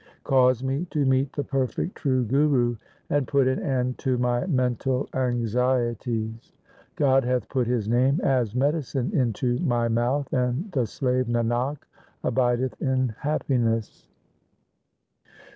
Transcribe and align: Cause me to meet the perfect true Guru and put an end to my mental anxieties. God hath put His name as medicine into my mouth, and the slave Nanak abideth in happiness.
Cause 0.23 0.63
me 0.63 0.87
to 0.89 1.05
meet 1.05 1.31
the 1.33 1.43
perfect 1.43 1.93
true 1.93 2.23
Guru 2.25 2.75
and 3.11 3.27
put 3.27 3.47
an 3.47 3.59
end 3.61 3.99
to 3.99 4.17
my 4.17 4.47
mental 4.47 5.07
anxieties. 5.13 6.53
God 6.95 7.23
hath 7.23 7.47
put 7.49 7.67
His 7.67 7.87
name 7.87 8.19
as 8.23 8.55
medicine 8.55 9.11
into 9.13 9.59
my 9.59 9.89
mouth, 9.89 10.33
and 10.33 10.71
the 10.71 10.87
slave 10.87 11.27
Nanak 11.27 11.83
abideth 12.23 12.81
in 12.81 13.09
happiness. 13.19 14.07